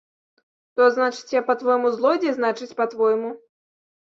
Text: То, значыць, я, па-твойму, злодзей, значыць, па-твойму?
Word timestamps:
То, 0.77 0.87
значыць, 0.95 1.35
я, 1.35 1.41
па-твойму, 1.49 1.91
злодзей, 1.99 2.35
значыць, 2.39 2.71
па-твойму? 2.81 3.29